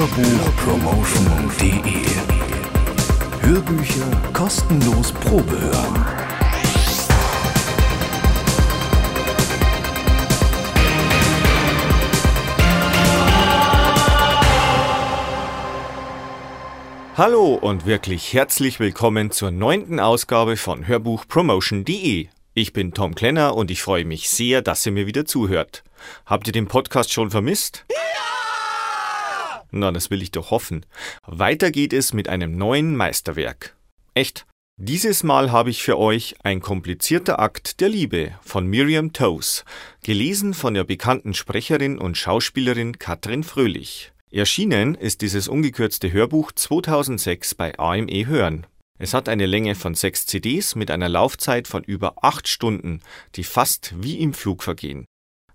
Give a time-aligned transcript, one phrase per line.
[0.00, 2.06] Hörbuchpromotion.de
[3.42, 6.06] Hörbücher kostenlos Probe hören.
[17.18, 22.28] Hallo und wirklich herzlich willkommen zur neunten Ausgabe von Hörbuchpromotion.de.
[22.54, 25.84] Ich bin Tom Klenner und ich freue mich sehr, dass ihr mir wieder zuhört.
[26.24, 27.84] Habt ihr den Podcast schon vermisst?
[27.90, 28.00] Ja!
[29.70, 30.86] Na, das will ich doch hoffen.
[31.26, 33.76] Weiter geht es mit einem neuen Meisterwerk.
[34.14, 34.46] Echt.
[34.82, 39.64] Dieses Mal habe ich für euch ein komplizierter Akt der Liebe von Miriam Toes,
[40.02, 44.12] gelesen von der bekannten Sprecherin und Schauspielerin Katrin Fröhlich.
[44.32, 48.66] Erschienen ist dieses ungekürzte Hörbuch 2006 bei AME Hören.
[48.98, 53.00] Es hat eine Länge von sechs CDs mit einer Laufzeit von über acht Stunden,
[53.34, 55.04] die fast wie im Flug vergehen.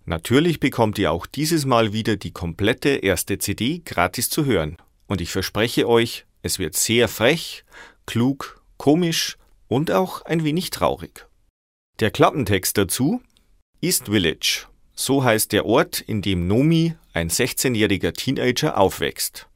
[0.06, 4.78] Natürlich bekommt ihr auch dieses Mal wieder die komplette erste CD gratis zu hören.
[5.08, 7.64] Und ich verspreche euch, es wird sehr frech,
[8.06, 11.28] klug, komisch und auch ein wenig traurig.
[12.00, 13.22] Der Klappentext dazu
[13.82, 19.48] East Village so heißt der Ort, in dem Nomi, ein 16-jähriger Teenager, aufwächst.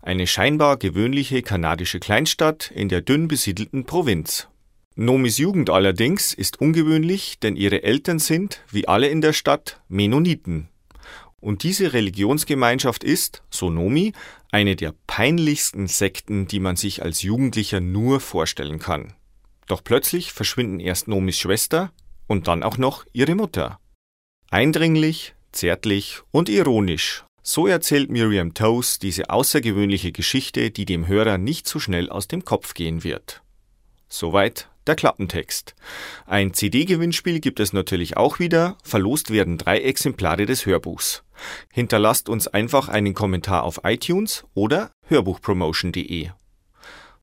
[0.00, 4.48] Eine scheinbar gewöhnliche kanadische Kleinstadt in der dünn besiedelten Provinz.
[4.98, 10.70] Nomis Jugend allerdings ist ungewöhnlich, denn ihre Eltern sind, wie alle in der Stadt, Mennoniten.
[11.38, 14.14] Und diese Religionsgemeinschaft ist, so Nomi,
[14.50, 19.12] eine der peinlichsten Sekten, die man sich als Jugendlicher nur vorstellen kann.
[19.66, 21.92] Doch plötzlich verschwinden erst Nomis Schwester
[22.26, 23.78] und dann auch noch ihre Mutter.
[24.50, 27.22] Eindringlich, zärtlich und ironisch.
[27.42, 32.46] So erzählt Miriam Toes diese außergewöhnliche Geschichte, die dem Hörer nicht so schnell aus dem
[32.46, 33.42] Kopf gehen wird.
[34.08, 35.74] Soweit der Klappentext.
[36.26, 38.76] Ein CD-Gewinnspiel gibt es natürlich auch wieder.
[38.82, 41.24] Verlost werden drei Exemplare des Hörbuchs.
[41.72, 46.30] Hinterlasst uns einfach einen Kommentar auf iTunes oder hörbuchpromotion.de.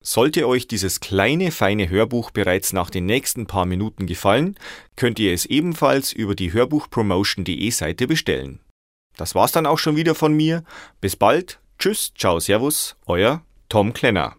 [0.05, 4.59] Sollte euch dieses kleine, feine Hörbuch bereits nach den nächsten paar Minuten gefallen,
[4.97, 8.59] könnt ihr es ebenfalls über die hörbuchpromotion.de Seite bestellen.
[9.15, 10.63] Das war's dann auch schon wieder von mir.
[10.99, 11.59] Bis bald.
[11.79, 14.35] Tschüss, ciao, servus, euer Tom Klenner.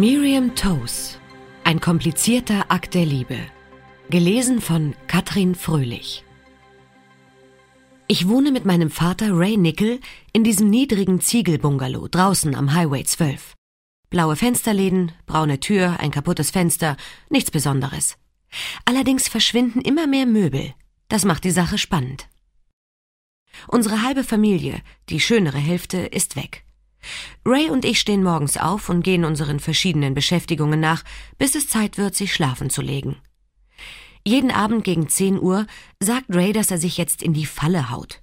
[0.00, 1.18] Miriam Toes.
[1.64, 3.36] Ein komplizierter Akt der Liebe.
[4.10, 6.24] Gelesen von Katrin Fröhlich.
[8.06, 9.98] Ich wohne mit meinem Vater Ray Nickel
[10.32, 13.54] in diesem niedrigen Ziegelbungalow draußen am Highway 12.
[14.08, 16.96] Blaue Fensterläden, braune Tür, ein kaputtes Fenster,
[17.28, 18.18] nichts Besonderes.
[18.84, 20.74] Allerdings verschwinden immer mehr Möbel.
[21.08, 22.28] Das macht die Sache spannend.
[23.66, 26.67] Unsere halbe Familie, die schönere Hälfte, ist weg.
[27.44, 31.04] Ray und ich stehen morgens auf und gehen unseren verschiedenen Beschäftigungen nach,
[31.38, 33.16] bis es Zeit wird, sich schlafen zu legen.
[34.26, 35.66] Jeden Abend gegen 10 Uhr
[36.00, 38.20] sagt Ray, dass er sich jetzt in die Falle haut.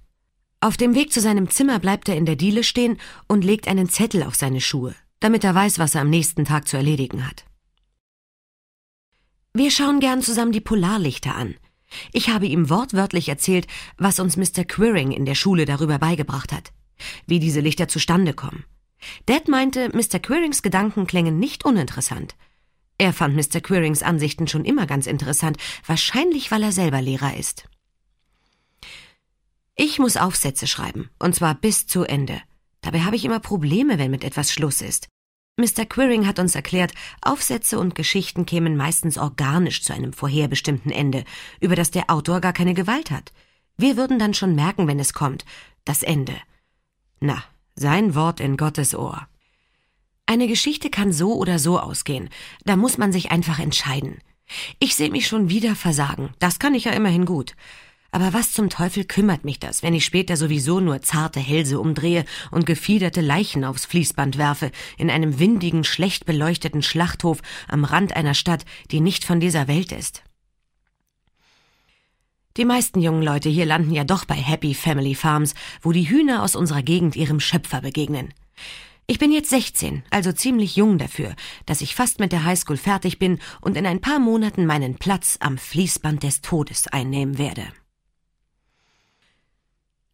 [0.60, 2.98] Auf dem Weg zu seinem Zimmer bleibt er in der Diele stehen
[3.28, 6.68] und legt einen Zettel auf seine Schuhe, damit er weiß, was er am nächsten Tag
[6.68, 7.44] zu erledigen hat.
[9.52, 11.54] Wir schauen gern zusammen die Polarlichter an.
[12.12, 13.66] Ich habe ihm wortwörtlich erzählt,
[13.96, 14.64] was uns Mr.
[14.64, 16.72] Quirring in der Schule darüber beigebracht hat,
[17.26, 18.64] wie diese Lichter zustande kommen.
[19.26, 20.18] Dad meinte, Mr.
[20.18, 22.34] Quirrings Gedanken klängen nicht uninteressant,
[22.98, 23.60] er fand Mr.
[23.60, 27.68] Quirings Ansichten schon immer ganz interessant, wahrscheinlich weil er selber Lehrer ist.
[29.74, 32.40] Ich muss Aufsätze schreiben, und zwar bis zu Ende.
[32.80, 35.08] Dabei habe ich immer Probleme, wenn mit etwas Schluss ist.
[35.58, 35.84] Mr.
[35.86, 41.24] Quiring hat uns erklärt, Aufsätze und Geschichten kämen meistens organisch zu einem vorherbestimmten Ende,
[41.60, 43.32] über das der Autor gar keine Gewalt hat.
[43.76, 45.44] Wir würden dann schon merken, wenn es kommt,
[45.84, 46.34] das Ende.
[47.20, 47.42] Na,
[47.74, 49.26] sein Wort in Gottes Ohr.
[50.26, 52.28] Eine Geschichte kann so oder so ausgehen.
[52.64, 54.18] Da muss man sich einfach entscheiden.
[54.78, 56.30] Ich sehe mich schon wieder versagen.
[56.38, 57.54] Das kann ich ja immerhin gut.
[58.10, 62.24] Aber was zum Teufel kümmert mich das, wenn ich später sowieso nur zarte Hälse umdrehe
[62.50, 68.34] und gefiederte Leichen aufs Fließband werfe, in einem windigen, schlecht beleuchteten Schlachthof am Rand einer
[68.34, 70.22] Stadt, die nicht von dieser Welt ist?
[72.56, 76.42] Die meisten jungen Leute hier landen ja doch bei Happy Family Farms, wo die Hühner
[76.42, 78.32] aus unserer Gegend ihrem Schöpfer begegnen.
[79.06, 81.36] Ich bin jetzt 16, also ziemlich jung dafür,
[81.66, 85.36] dass ich fast mit der Highschool fertig bin und in ein paar Monaten meinen Platz
[85.40, 87.66] am Fließband des Todes einnehmen werde.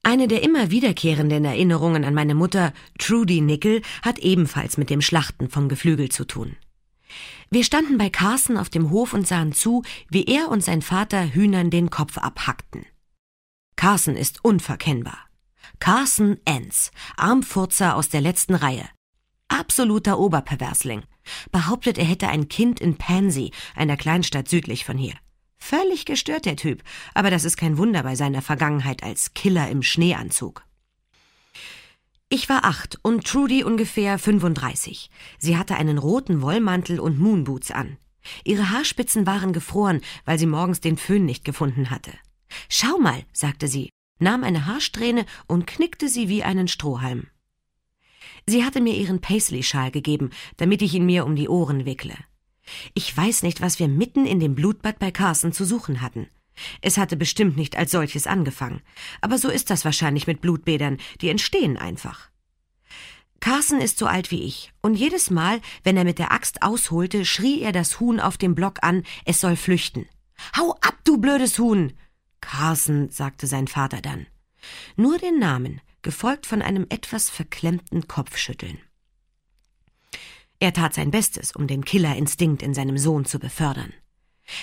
[0.03, 5.49] Eine der immer wiederkehrenden Erinnerungen an meine Mutter, Trudy Nickel, hat ebenfalls mit dem Schlachten
[5.49, 6.57] vom Geflügel zu tun.
[7.51, 11.35] Wir standen bei Carson auf dem Hof und sahen zu, wie er und sein Vater
[11.35, 12.87] Hühnern den Kopf abhackten.
[13.77, 15.19] Carson ist unverkennbar.
[15.79, 18.89] Carson Enns, Armfurzer aus der letzten Reihe.
[19.49, 21.03] Absoluter Oberperversling.
[21.51, 25.15] Behauptet, er hätte ein Kind in Pansy, einer Kleinstadt südlich von hier.
[25.59, 26.83] Völlig gestört der Typ,
[27.15, 30.65] aber das ist kein Wunder bei seiner Vergangenheit als Killer im Schneeanzug.
[32.35, 35.11] Ich war acht und Trudy ungefähr 35.
[35.37, 37.99] Sie hatte einen roten Wollmantel und Moonboots an.
[38.43, 42.11] Ihre Haarspitzen waren gefroren, weil sie morgens den Föhn nicht gefunden hatte.
[42.71, 47.27] Schau mal, sagte sie, nahm eine Haarsträhne und knickte sie wie einen Strohhalm.
[48.47, 52.17] Sie hatte mir ihren Paisley-Schal gegeben, damit ich ihn mir um die Ohren wickle.
[52.95, 56.29] Ich weiß nicht, was wir mitten in dem Blutbad bei Carson zu suchen hatten.
[56.81, 58.83] Es hatte bestimmt nicht als solches angefangen.
[59.21, 62.31] Aber so ist das wahrscheinlich mit Blutbädern, die entstehen einfach.
[63.41, 67.25] Carson ist so alt wie ich, und jedes Mal, wenn er mit der Axt ausholte,
[67.25, 70.07] schrie er das Huhn auf dem Block an, es soll flüchten.
[70.57, 71.93] Hau ab, du blödes Huhn!
[72.41, 74.27] Carson, sagte sein Vater dann.
[74.97, 78.79] Nur den Namen, gefolgt von einem etwas verklemmten Kopfschütteln.
[80.61, 83.93] Er tat sein Bestes, um den Killerinstinkt in seinem Sohn zu befördern.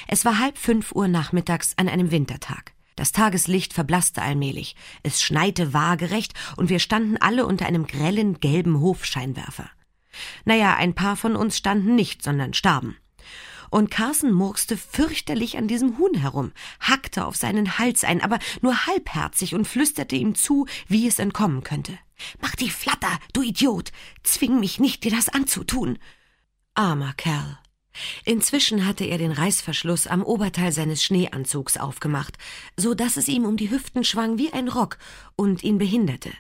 [0.07, 2.73] Es war halb fünf Uhr nachmittags an einem Wintertag.
[2.95, 4.75] Das Tageslicht verblasste allmählich.
[5.03, 9.69] Es schneite waagerecht und wir standen alle unter einem grellen gelben Hofscheinwerfer.
[10.43, 12.97] Naja, ein paar von uns standen nicht, sondern starben.
[13.69, 18.87] Und Carson murkste fürchterlich an diesem Huhn herum, hackte auf seinen Hals ein, aber nur
[18.87, 21.97] halbherzig und flüsterte ihm zu, wie es entkommen könnte.
[22.41, 23.91] Mach die Flatter, du Idiot!
[24.23, 25.99] Zwing mich nicht, dir das anzutun!
[26.73, 27.59] Armer Kerl.
[28.25, 32.37] Inzwischen hatte er den Reißverschluss am Oberteil seines Schneeanzugs aufgemacht,
[32.77, 34.97] so dass es ihm um die Hüften schwang wie ein Rock
[35.35, 36.31] und ihn behinderte.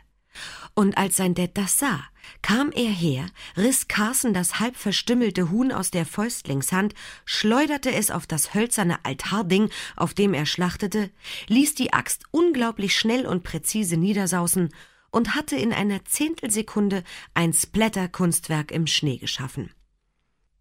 [0.75, 2.03] Und als sein Dad das sah,
[2.41, 3.25] kam er her,
[3.57, 6.93] riss Carson das halb verstümmelte Huhn aus der Fäustlingshand,
[7.25, 11.11] schleuderte es auf das hölzerne Altarding, auf dem er schlachtete,
[11.47, 14.69] ließ die Axt unglaublich schnell und präzise niedersausen
[15.11, 17.03] und hatte in einer Zehntelsekunde
[17.33, 19.71] ein Splatter-Kunstwerk im Schnee geschaffen.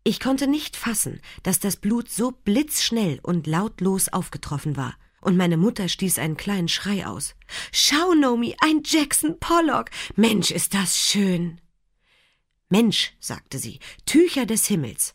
[0.09, 5.59] Ich konnte nicht fassen, dass das Blut so blitzschnell und lautlos aufgetroffen war, und meine
[5.59, 7.35] Mutter stieß einen kleinen Schrei aus.
[7.73, 9.91] Schau, Nomi, ein Jackson Pollock.
[10.17, 11.61] Mensch, ist das schön.
[12.71, 15.15] Mensch, sagte sie, Tücher des Himmels.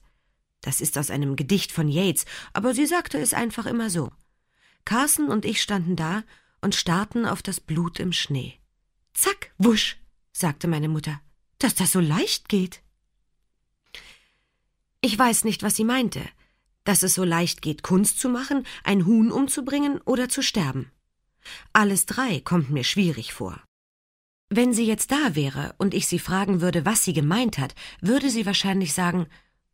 [0.62, 4.12] Das ist aus einem Gedicht von Yates, aber sie sagte es einfach immer so.
[4.86, 6.24] Carson und ich standen da
[6.62, 8.60] und starrten auf das Blut im Schnee.
[9.16, 9.98] Zack, wusch,
[10.34, 11.19] sagte meine Mutter,
[11.57, 12.82] dass das so leicht geht.
[15.04, 16.22] Ich weiß nicht, was sie meinte,
[16.86, 20.92] dass es so leicht geht, Kunst zu machen, ein Huhn umzubringen oder zu sterben.
[21.74, 23.62] Alles drei kommt mir schwierig vor.
[24.50, 28.30] Wenn sie jetzt da wäre und ich sie fragen würde, was sie gemeint hat, würde
[28.30, 29.28] sie wahrscheinlich sagen,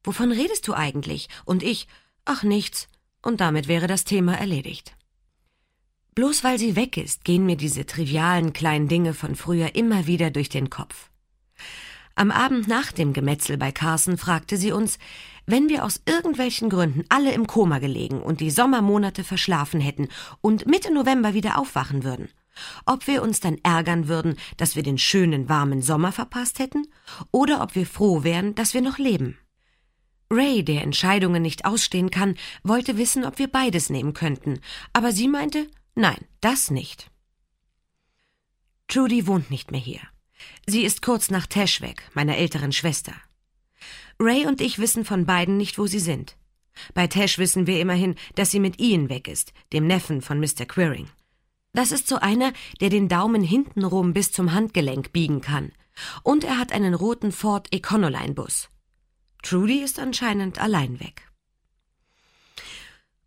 [0.03, 1.27] Wovon redest du eigentlich?
[1.45, 1.87] Und ich,
[2.25, 2.87] ach nichts,
[3.21, 4.95] und damit wäre das Thema erledigt.
[6.15, 10.31] Bloß weil sie weg ist, gehen mir diese trivialen kleinen Dinge von früher immer wieder
[10.31, 11.09] durch den Kopf.
[12.19, 14.99] Am Abend nach dem Gemetzel bei Carson fragte sie uns,
[15.45, 20.09] wenn wir aus irgendwelchen Gründen alle im Koma gelegen und die Sommermonate verschlafen hätten
[20.41, 22.27] und Mitte November wieder aufwachen würden,
[22.85, 26.87] ob wir uns dann ärgern würden, dass wir den schönen warmen Sommer verpasst hätten,
[27.31, 29.37] oder ob wir froh wären, dass wir noch leben.
[30.29, 34.59] Ray, der Entscheidungen nicht ausstehen kann, wollte wissen, ob wir beides nehmen könnten,
[34.91, 37.09] aber sie meinte, nein, das nicht.
[38.89, 40.01] Trudy wohnt nicht mehr hier.
[40.65, 43.13] Sie ist kurz nach Tash weg, meiner älteren Schwester.
[44.19, 46.35] Ray und ich wissen von beiden nicht, wo sie sind.
[46.93, 50.65] Bei Tash wissen wir immerhin, dass sie mit Ian weg ist, dem Neffen von Mr.
[50.65, 51.09] Queering.
[51.73, 55.71] Das ist so einer, der den Daumen hintenrum bis zum Handgelenk biegen kann.
[56.23, 58.69] Und er hat einen roten Ford Econoline-Bus.
[59.43, 61.29] Trudy ist anscheinend allein weg.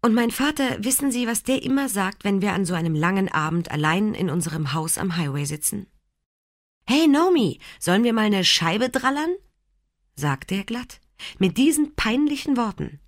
[0.02, 3.28] Und mein Vater, wissen Sie, was der immer sagt, wenn wir an so einem langen
[3.28, 5.86] Abend allein in unserem Haus am Highway sitzen?
[6.84, 9.34] Hey Nomi, sollen wir mal eine Scheibe drallern?
[10.14, 11.00] sagte er glatt,
[11.38, 13.00] mit diesen peinlichen Worten.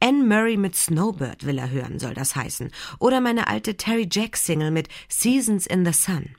[0.00, 4.36] Anne Murray mit Snowbird will er hören, soll das heißen, oder meine alte Terry Jack
[4.36, 6.36] Single mit Seasons in the Sun.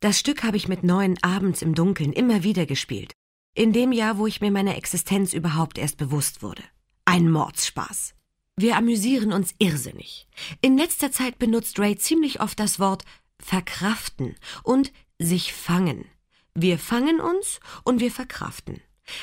[0.00, 3.12] Das Stück habe ich mit neun abends im Dunkeln immer wieder gespielt,
[3.54, 6.62] in dem Jahr, wo ich mir meiner Existenz überhaupt erst bewusst wurde.
[7.04, 8.14] Ein Mordsspaß.
[8.56, 10.28] Wir amüsieren uns irrsinnig.
[10.60, 13.04] In letzter Zeit benutzt Ray ziemlich oft das Wort
[13.38, 14.92] verkraften und
[15.26, 16.04] sich fangen.
[16.54, 18.80] Wir fangen uns und wir verkraften.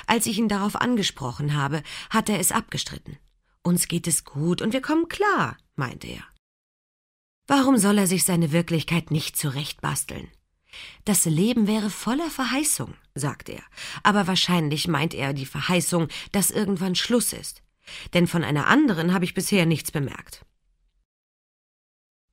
[0.07, 3.17] Als ich ihn darauf angesprochen habe, hat er es abgestritten.
[3.63, 6.23] Uns geht es gut und wir kommen klar, meinte er.
[7.47, 10.27] Warum soll er sich seine Wirklichkeit nicht zurechtbasteln?
[11.05, 13.63] Das Leben wäre voller Verheißung, sagt er,
[14.03, 17.63] aber wahrscheinlich meint er die Verheißung, dass irgendwann Schluss ist.
[18.13, 20.45] Denn von einer anderen habe ich bisher nichts bemerkt.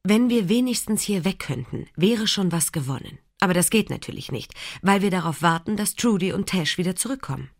[0.03, 3.19] Wenn wir wenigstens hier weg könnten, wäre schon was gewonnen.
[3.41, 4.53] Aber das geht natürlich nicht,
[4.83, 7.51] weil wir darauf warten, dass Trudy und Tash wieder zurückkommen.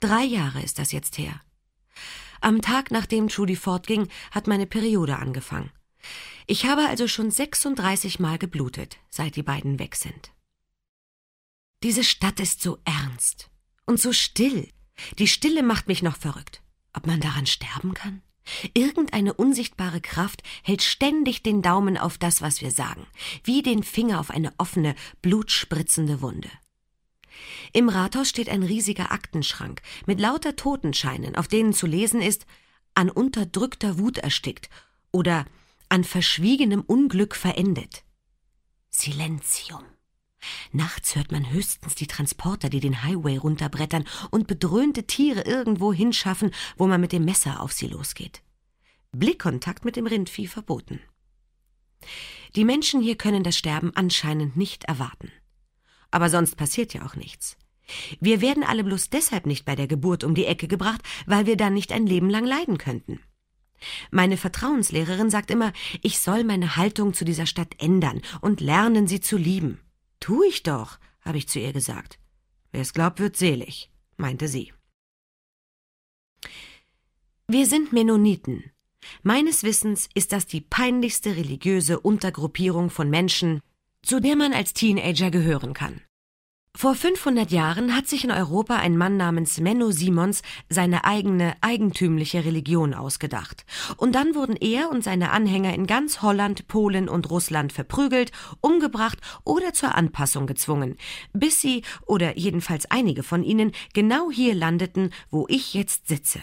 [0.00, 1.40] Drei Jahre ist das jetzt her.
[2.40, 5.70] Am Tag, nachdem Trudy fortging, hat meine Periode angefangen.
[6.46, 10.32] Ich habe also schon 36 Mal geblutet, seit die beiden weg sind.
[11.82, 13.50] Diese Stadt ist so ernst
[13.86, 14.68] und so still.
[15.18, 16.62] Die Stille macht mich noch verrückt.
[16.92, 18.22] Ob man daran sterben kann?
[18.74, 23.06] Irgendeine unsichtbare Kraft hält ständig den Daumen auf das, was wir sagen,
[23.44, 26.50] wie den Finger auf eine offene, blutspritzende Wunde.
[27.72, 32.46] Im Rathaus steht ein riesiger Aktenschrank mit lauter Totenscheinen, auf denen zu lesen ist
[32.94, 34.68] an unterdrückter Wut erstickt
[35.12, 35.46] oder
[35.88, 38.04] an verschwiegenem Unglück verendet.
[38.90, 39.84] Silentium.
[40.72, 46.50] Nachts hört man höchstens die Transporter, die den Highway runterbrettern und bedröhnte Tiere irgendwo hinschaffen,
[46.76, 48.42] wo man mit dem Messer auf sie losgeht.
[49.12, 51.00] Blickkontakt mit dem Rindvieh verboten.
[52.56, 55.30] Die Menschen hier können das Sterben anscheinend nicht erwarten.
[56.10, 57.56] Aber sonst passiert ja auch nichts.
[58.20, 61.56] Wir werden alle bloß deshalb nicht bei der Geburt um die Ecke gebracht, weil wir
[61.56, 63.20] dann nicht ein Leben lang leiden könnten.
[64.10, 65.72] Meine Vertrauenslehrerin sagt immer,
[66.02, 69.80] ich soll meine Haltung zu dieser Stadt ändern und lernen, sie zu lieben.
[70.22, 72.20] Tu ich doch, habe ich zu ihr gesagt.
[72.70, 74.72] Wer es glaubt, wird selig, meinte sie.
[77.48, 78.70] Wir sind Mennoniten.
[79.24, 83.62] Meines Wissens ist das die peinlichste religiöse Untergruppierung von Menschen,
[84.02, 86.00] zu der man als Teenager gehören kann.
[86.74, 92.46] Vor 500 Jahren hat sich in Europa ein Mann namens Menno Simons seine eigene eigentümliche
[92.46, 93.66] Religion ausgedacht.
[93.98, 99.18] Und dann wurden er und seine Anhänger in ganz Holland, Polen und Russland verprügelt, umgebracht
[99.44, 100.96] oder zur Anpassung gezwungen,
[101.34, 106.40] bis sie, oder jedenfalls einige von ihnen, genau hier landeten, wo ich jetzt sitze.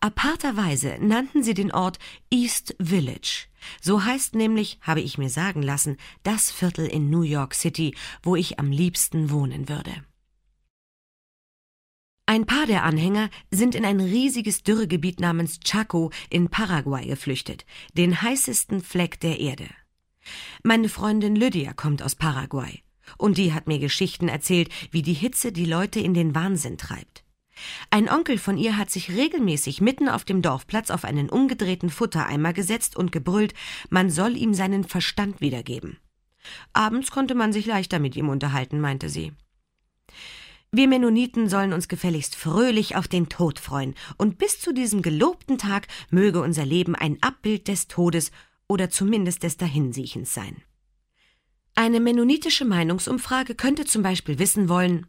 [0.00, 1.98] Aparterweise nannten sie den Ort
[2.30, 3.49] East Village.
[3.80, 8.36] So heißt nämlich, habe ich mir sagen lassen, das Viertel in New York City, wo
[8.36, 9.92] ich am liebsten wohnen würde.
[12.26, 18.22] Ein paar der Anhänger sind in ein riesiges Dürregebiet namens Chaco in Paraguay geflüchtet, den
[18.22, 19.66] heißesten Fleck der Erde.
[20.62, 22.84] Meine Freundin Lydia kommt aus Paraguay,
[23.18, 27.24] und die hat mir Geschichten erzählt, wie die Hitze die Leute in den Wahnsinn treibt.
[27.90, 32.52] Ein Onkel von ihr hat sich regelmäßig mitten auf dem Dorfplatz auf einen umgedrehten Futtereimer
[32.52, 33.54] gesetzt und gebrüllt,
[33.88, 35.98] man soll ihm seinen Verstand wiedergeben.
[36.72, 39.32] Abends konnte man sich leichter mit ihm unterhalten, meinte sie.
[40.72, 45.58] Wir Mennoniten sollen uns gefälligst fröhlich auf den Tod freuen, und bis zu diesem gelobten
[45.58, 48.30] Tag möge unser Leben ein Abbild des Todes
[48.68, 50.62] oder zumindest des Dahinsiechens sein.
[51.74, 55.06] Eine mennonitische Meinungsumfrage könnte zum Beispiel wissen wollen,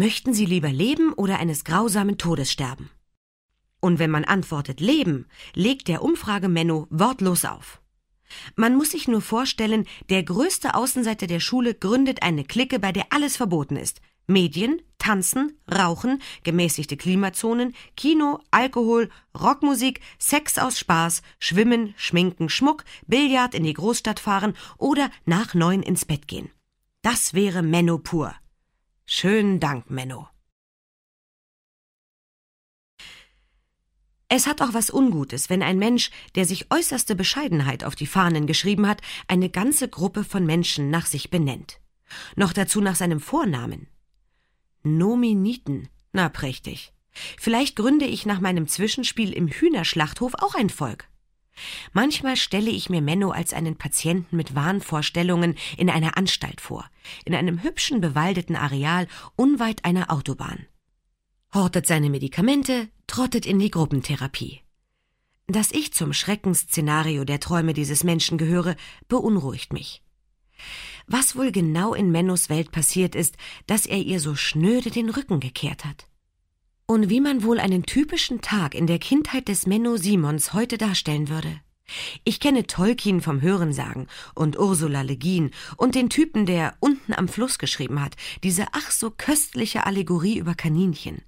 [0.00, 2.88] Möchten Sie lieber leben oder eines grausamen Todes sterben?
[3.80, 7.82] Und wenn man antwortet Leben, legt der Umfrage-Menno wortlos auf.
[8.56, 13.08] Man muss sich nur vorstellen, der größte Außenseiter der Schule gründet eine Clique, bei der
[13.10, 14.00] alles verboten ist.
[14.26, 23.54] Medien, Tanzen, Rauchen, gemäßigte Klimazonen, Kino, Alkohol, Rockmusik, Sex aus Spaß, Schwimmen, Schminken, Schmuck, Billard
[23.54, 26.48] in die Großstadt fahren oder nach neun ins Bett gehen.
[27.02, 28.34] Das wäre Menno pur.
[29.12, 30.28] Schönen Dank, Menno.
[34.28, 38.46] Es hat auch was Ungutes, wenn ein Mensch, der sich äußerste Bescheidenheit auf die Fahnen
[38.46, 41.80] geschrieben hat, eine ganze Gruppe von Menschen nach sich benennt.
[42.36, 43.88] Noch dazu nach seinem Vornamen.
[44.84, 45.88] Nominiten.
[46.12, 46.92] Na prächtig.
[47.36, 51.09] Vielleicht gründe ich nach meinem Zwischenspiel im Hühnerschlachthof auch ein Volk.
[51.92, 56.88] Manchmal stelle ich mir Menno als einen Patienten mit Wahnvorstellungen in einer Anstalt vor,
[57.24, 60.66] in einem hübschen bewaldeten Areal unweit einer Autobahn.
[61.52, 64.60] Hortet seine Medikamente, trottet in die Gruppentherapie.
[65.48, 68.76] Dass ich zum Schreckensszenario der Träume dieses Menschen gehöre,
[69.08, 70.02] beunruhigt mich.
[71.06, 73.36] Was wohl genau in Mennos Welt passiert ist,
[73.66, 76.06] dass er ihr so schnöde den Rücken gekehrt hat?
[76.90, 81.28] Und wie man wohl einen typischen Tag in der Kindheit des Menno Simons heute darstellen
[81.28, 81.60] würde.
[82.24, 87.28] Ich kenne Tolkien vom Hörensagen und Ursula Le Guin und den Typen, der unten am
[87.28, 91.22] Fluss geschrieben hat, diese ach so köstliche Allegorie über Kaninchen.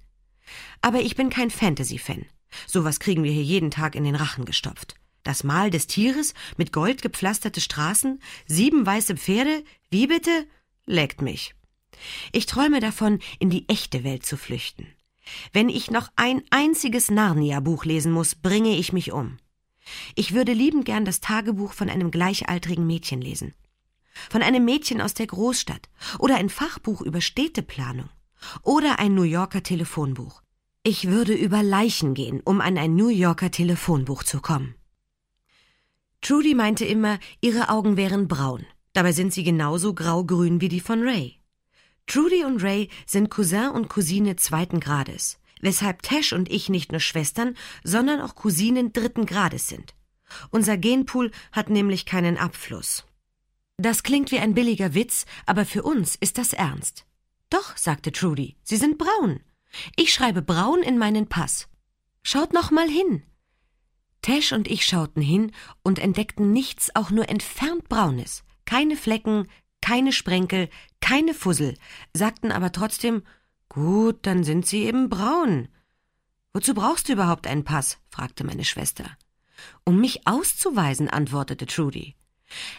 [0.81, 2.25] Aber ich bin kein Fantasy-Fan.
[2.67, 4.95] Sowas kriegen wir hier jeden Tag in den Rachen gestopft.
[5.23, 10.45] Das Mal des Tieres mit Gold gepflasterte Straßen, sieben weiße Pferde, wie bitte?
[10.85, 11.55] Leckt mich.
[12.33, 14.87] Ich träume davon, in die echte Welt zu flüchten.
[15.51, 19.37] Wenn ich noch ein einziges Narnia-Buch lesen muss, bringe ich mich um.
[20.15, 23.53] Ich würde liebend gern das Tagebuch von einem gleichaltrigen Mädchen lesen.
[24.29, 25.89] Von einem Mädchen aus der Großstadt
[26.19, 28.09] oder ein Fachbuch über Städteplanung
[28.61, 30.41] oder ein New Yorker Telefonbuch.
[30.83, 34.75] Ich würde über Leichen gehen, um an ein New Yorker Telefonbuch zu kommen.
[36.21, 38.65] Trudy meinte immer, ihre Augen wären braun.
[38.93, 41.39] Dabei sind sie genauso grau-grün wie die von Ray.
[42.07, 45.39] Trudy und Ray sind Cousin und Cousine zweiten Grades.
[45.63, 49.95] weshalb Tash und ich nicht nur Schwestern, sondern auch Cousinen dritten Grades sind.
[50.51, 53.05] Unser Genpool hat nämlich keinen Abfluss.
[53.77, 57.05] Das klingt wie ein billiger Witz, aber für uns ist das ernst.
[57.49, 59.39] Doch, sagte Trudy, Sie sind braun.
[59.95, 61.69] Ich schreibe braun in meinen Pass.
[62.21, 63.23] Schaut noch mal hin.
[64.21, 68.43] Tash und ich schauten hin und entdeckten nichts auch nur entfernt Braunes.
[68.65, 69.47] Keine Flecken,
[69.83, 70.69] keine Sprenkel,
[71.01, 71.75] keine Fussel,
[72.13, 73.21] sagten aber trotzdem,
[73.67, 75.67] gut, dann sind sie eben braun.
[76.53, 77.97] Wozu brauchst du überhaupt einen Pass?
[78.09, 79.03] fragte meine Schwester.
[79.83, 82.15] Um mich auszuweisen, antwortete Trudy.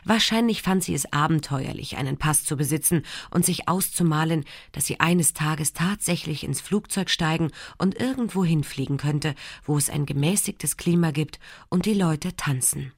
[0.05, 5.35] Wahrscheinlich fand sie es abenteuerlich, einen Pass zu besitzen und sich auszumalen, dass sie eines
[5.35, 11.39] Tages tatsächlich ins Flugzeug steigen und irgendwo hinfliegen könnte, wo es ein gemäßigtes Klima gibt
[11.69, 12.93] und die Leute tanzen.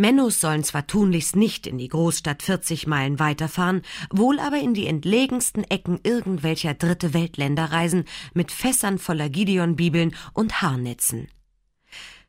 [0.00, 4.86] Mennos sollen zwar tunlichst nicht in die Großstadt 40 Meilen weiterfahren, wohl aber in die
[4.86, 11.28] entlegensten Ecken irgendwelcher dritte Weltländer reisen mit Fässern voller Gideon-Bibeln und Haarnetzen.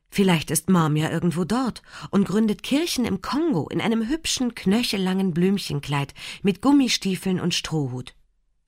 [0.09, 5.33] Vielleicht ist Mom ja irgendwo dort und gründet Kirchen im Kongo in einem hübschen, knöchellangen
[5.33, 6.13] Blümchenkleid
[6.43, 8.15] mit Gummistiefeln und Strohhut.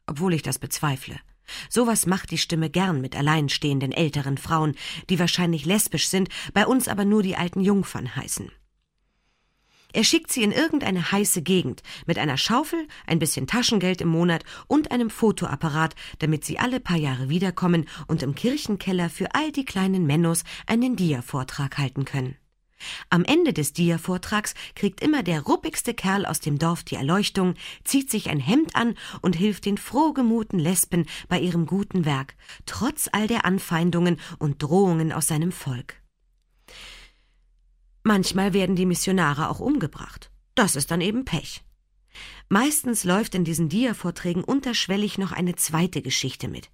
[0.07, 1.19] Obwohl ich das bezweifle.
[1.69, 4.75] Sowas macht die Stimme gern mit alleinstehenden älteren Frauen,
[5.09, 8.49] die wahrscheinlich lesbisch sind, bei uns aber nur die alten Jungfern heißen.
[9.93, 14.43] Er schickt sie in irgendeine heiße Gegend mit einer Schaufel, ein bisschen Taschengeld im Monat
[14.67, 19.65] und einem Fotoapparat, damit sie alle paar Jahre wiederkommen und im Kirchenkeller für all die
[19.65, 22.35] kleinen Mennos einen Dia-Vortrag halten können.
[23.11, 28.09] Am Ende des Dia-Vortrags kriegt immer der ruppigste Kerl aus dem Dorf die Erleuchtung, zieht
[28.09, 32.35] sich ein Hemd an und hilft den frohgemuten Lesben bei ihrem guten Werk,
[32.65, 36.02] trotz all der Anfeindungen und Drohungen aus seinem Volk.
[38.03, 40.29] Manchmal werden die Missionare auch umgebracht.
[40.55, 41.63] Das ist dann eben Pech.
[42.49, 46.69] Meistens läuft in diesen Dia-Vorträgen unterschwellig noch eine zweite Geschichte mit.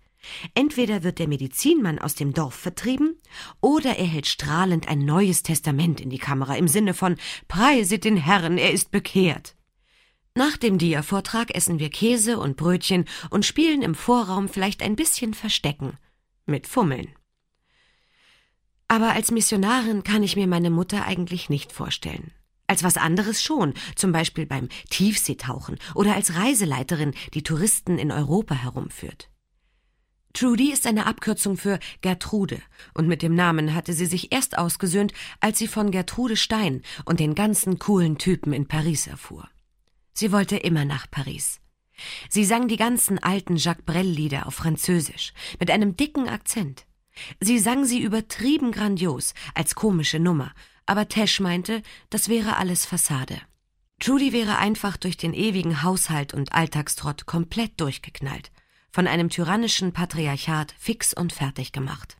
[0.53, 3.21] Entweder wird der Medizinmann aus dem Dorf vertrieben,
[3.61, 7.15] oder er hält strahlend ein neues Testament in die Kamera im Sinne von
[7.47, 9.55] Preiset den Herrn, er ist bekehrt.
[10.35, 15.33] Nach dem Dia-Vortrag essen wir Käse und Brötchen und spielen im Vorraum vielleicht ein bisschen
[15.33, 15.97] Verstecken.
[16.45, 17.09] Mit Fummeln.
[18.89, 22.31] Aber als Missionarin kann ich mir meine Mutter eigentlich nicht vorstellen.
[22.67, 28.55] Als was anderes schon, zum Beispiel beim Tiefseetauchen oder als Reiseleiterin, die Touristen in Europa
[28.55, 29.29] herumführt.
[30.33, 32.61] Trudy ist eine Abkürzung für Gertrude,
[32.93, 37.19] und mit dem Namen hatte sie sich erst ausgesöhnt, als sie von Gertrude Stein und
[37.19, 39.49] den ganzen coolen Typen in Paris erfuhr.
[40.13, 41.59] Sie wollte immer nach Paris.
[42.29, 46.85] Sie sang die ganzen alten Jacques Brel-Lieder auf Französisch, mit einem dicken Akzent.
[47.39, 50.51] Sie sang sie übertrieben grandios, als komische Nummer,
[50.85, 53.39] aber Tesh meinte, das wäre alles Fassade.
[53.99, 58.51] Trudy wäre einfach durch den ewigen Haushalt und Alltagstrott komplett durchgeknallt,
[58.91, 62.15] von einem tyrannischen Patriarchat fix und fertig gemacht.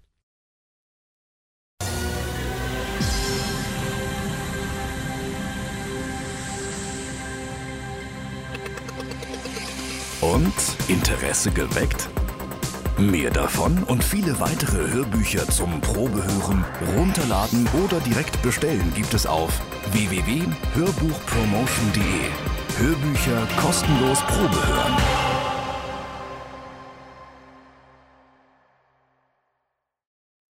[10.22, 10.54] Und
[10.90, 12.10] Interesse geweckt?
[13.00, 16.66] Mehr davon und viele weitere Hörbücher zum Probehören,
[16.98, 19.62] runterladen oder direkt bestellen gibt es auf
[19.94, 22.04] www.hörbuchpromotion.de.
[22.78, 25.19] Hörbücher kostenlos Probehören.